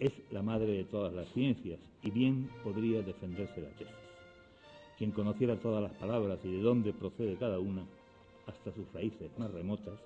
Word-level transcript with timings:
es 0.00 0.12
la 0.32 0.42
madre 0.42 0.72
de 0.72 0.84
todas 0.84 1.12
las 1.12 1.28
ciencias 1.32 1.78
y 2.02 2.10
bien 2.10 2.50
podría 2.64 3.02
defenderse 3.02 3.60
la 3.60 3.68
tesis. 3.70 3.94
Quien 4.96 5.12
conociera 5.12 5.60
todas 5.60 5.82
las 5.82 5.92
palabras 5.92 6.40
y 6.42 6.50
de 6.50 6.62
dónde 6.62 6.92
procede 6.92 7.36
cada 7.36 7.58
una, 7.60 7.86
hasta 8.46 8.72
sus 8.72 8.90
raíces 8.92 9.30
más 9.38 9.50
remotas, 9.52 10.00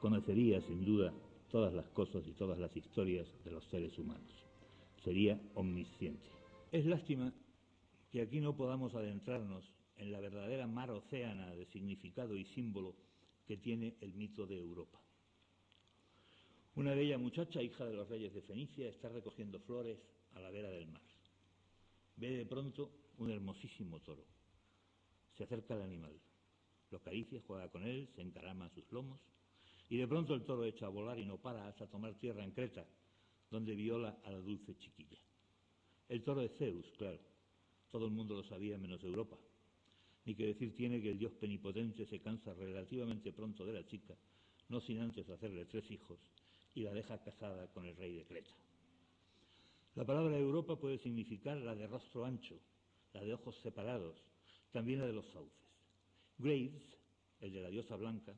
conocería 0.00 0.60
sin 0.62 0.84
duda 0.84 1.12
todas 1.50 1.74
las 1.74 1.86
cosas 1.90 2.26
y 2.26 2.32
todas 2.32 2.58
las 2.58 2.74
historias 2.76 3.26
de 3.44 3.50
los 3.50 3.64
seres 3.66 3.96
humanos. 3.98 4.32
Sería 5.04 5.38
omnisciente. 5.54 6.26
Es 6.72 6.86
lástima 6.86 7.32
que 8.10 8.22
aquí 8.22 8.40
no 8.40 8.56
podamos 8.56 8.94
adentrarnos 8.94 9.70
en 9.96 10.10
la 10.10 10.20
verdadera 10.20 10.66
mar 10.66 10.90
océana 10.90 11.54
de 11.54 11.66
significado 11.66 12.34
y 12.36 12.44
símbolo 12.46 12.94
que 13.46 13.58
tiene 13.58 13.94
el 14.00 14.14
mito 14.14 14.46
de 14.46 14.58
Europa. 14.58 14.98
Una 16.76 16.92
bella 16.92 17.18
muchacha, 17.18 17.62
hija 17.62 17.86
de 17.86 17.94
los 17.94 18.08
reyes 18.08 18.34
de 18.34 18.42
Fenicia, 18.42 18.88
está 18.88 19.08
recogiendo 19.08 19.60
flores 19.60 19.96
a 20.32 20.40
la 20.40 20.50
vera 20.50 20.70
del 20.70 20.88
mar. 20.88 21.02
Ve 22.16 22.30
de 22.30 22.46
pronto 22.46 22.90
un 23.18 23.30
hermosísimo 23.30 24.00
toro. 24.00 24.24
Se 25.36 25.44
acerca 25.44 25.74
al 25.74 25.82
animal, 25.82 26.12
lo 26.90 26.98
acaricia, 26.98 27.40
juega 27.46 27.68
con 27.68 27.84
él, 27.84 28.08
se 28.16 28.22
encarama 28.22 28.66
a 28.66 28.70
sus 28.70 28.90
lomos 28.90 29.20
y 29.88 29.98
de 29.98 30.08
pronto 30.08 30.34
el 30.34 30.42
toro 30.42 30.64
echa 30.64 30.86
a 30.86 30.88
volar 30.88 31.18
y 31.18 31.24
no 31.24 31.38
para 31.38 31.68
hasta 31.68 31.86
tomar 31.86 32.14
tierra 32.14 32.42
en 32.42 32.50
Creta, 32.50 32.84
donde 33.50 33.76
viola 33.76 34.18
a 34.24 34.30
la 34.30 34.38
dulce 34.38 34.76
chiquilla. 34.76 35.18
El 36.08 36.24
toro 36.24 36.42
es 36.42 36.52
Zeus, 36.58 36.86
claro. 36.98 37.20
Todo 37.92 38.06
el 38.06 38.12
mundo 38.12 38.34
lo 38.34 38.42
sabía 38.42 38.78
menos 38.78 39.02
Europa. 39.04 39.38
Ni 40.24 40.34
que 40.34 40.46
decir 40.46 40.74
tiene 40.74 41.00
que 41.00 41.12
el 41.12 41.18
dios 41.18 41.32
penipotente 41.34 42.04
se 42.06 42.20
cansa 42.20 42.52
relativamente 42.54 43.32
pronto 43.32 43.64
de 43.64 43.74
la 43.74 43.86
chica, 43.86 44.16
no 44.68 44.80
sin 44.80 45.00
antes 45.00 45.28
hacerle 45.28 45.66
tres 45.66 45.88
hijos, 45.90 46.18
y 46.74 46.82
la 46.82 46.92
deja 46.92 47.18
casada 47.22 47.68
con 47.68 47.84
el 47.86 47.96
rey 47.96 48.14
de 48.14 48.24
Creta. 48.24 48.50
La 49.94 50.04
palabra 50.04 50.36
Europa 50.36 50.76
puede 50.76 50.98
significar 50.98 51.56
la 51.58 51.74
de 51.74 51.86
rostro 51.86 52.24
ancho, 52.24 52.58
la 53.12 53.22
de 53.22 53.32
ojos 53.32 53.56
separados, 53.62 54.16
también 54.72 54.98
la 54.98 55.06
de 55.06 55.12
los 55.12 55.26
sauces. 55.30 55.68
Graves, 56.36 56.82
el 57.40 57.52
de 57.52 57.60
la 57.60 57.68
diosa 57.68 57.94
blanca, 57.94 58.34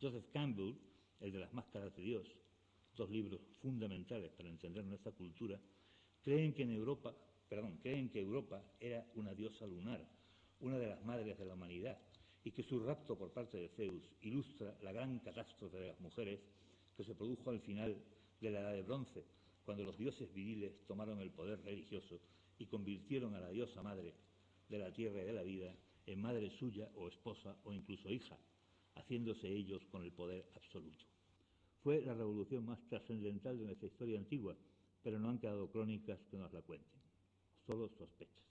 Joseph 0.00 0.26
Campbell, 0.32 0.74
el 1.20 1.32
de 1.32 1.38
las 1.40 1.52
máscaras 1.52 1.94
de 1.96 2.02
Dios, 2.02 2.28
dos 2.96 3.10
libros 3.10 3.40
fundamentales 3.60 4.30
para 4.32 4.48
entender 4.48 4.84
nuestra 4.84 5.10
cultura, 5.10 5.58
creen 6.22 6.54
que 6.54 6.62
en 6.62 6.70
Europa, 6.70 7.12
perdón, 7.48 7.78
creen 7.78 8.08
que 8.08 8.20
Europa 8.20 8.62
era 8.78 9.04
una 9.16 9.34
diosa 9.34 9.66
lunar, 9.66 10.00
una 10.60 10.78
de 10.78 10.86
las 10.86 11.04
madres 11.04 11.36
de 11.36 11.44
la 11.44 11.54
humanidad, 11.54 11.98
y 12.44 12.52
que 12.52 12.62
su 12.62 12.78
rapto 12.78 13.16
por 13.16 13.32
parte 13.32 13.58
de 13.58 13.68
Zeus 13.70 14.04
ilustra 14.20 14.76
la 14.82 14.92
gran 14.92 15.18
catástrofe 15.20 15.78
de 15.78 15.88
las 15.88 16.00
mujeres 16.00 16.40
que 16.96 17.04
se 17.04 17.14
produjo 17.14 17.50
al 17.50 17.60
final 17.60 17.96
de 18.40 18.50
la 18.50 18.60
Edad 18.60 18.72
de 18.72 18.82
Bronce, 18.82 19.24
cuando 19.64 19.84
los 19.84 19.96
dioses 19.96 20.32
viriles 20.32 20.86
tomaron 20.86 21.20
el 21.20 21.30
poder 21.30 21.60
religioso 21.62 22.20
y 22.58 22.66
convirtieron 22.66 23.34
a 23.34 23.40
la 23.40 23.50
diosa 23.50 23.82
madre 23.82 24.14
de 24.68 24.78
la 24.78 24.92
tierra 24.92 25.22
y 25.22 25.26
de 25.26 25.32
la 25.32 25.42
vida 25.42 25.74
en 26.06 26.20
madre 26.20 26.50
suya 26.50 26.88
o 26.96 27.08
esposa 27.08 27.56
o 27.64 27.72
incluso 27.72 28.10
hija, 28.10 28.38
haciéndose 28.94 29.48
ellos 29.48 29.84
con 29.86 30.04
el 30.04 30.12
poder 30.12 30.44
absoluto. 30.54 31.04
Fue 31.82 32.02
la 32.02 32.14
revolución 32.14 32.64
más 32.64 32.78
trascendental 32.88 33.58
de 33.58 33.64
nuestra 33.66 33.88
historia 33.88 34.18
antigua, 34.18 34.56
pero 35.02 35.18
no 35.18 35.30
han 35.30 35.38
quedado 35.38 35.70
crónicas 35.70 36.18
que 36.30 36.38
nos 36.38 36.52
la 36.52 36.62
cuenten, 36.62 37.00
solo 37.66 37.88
sospechas. 37.88 38.44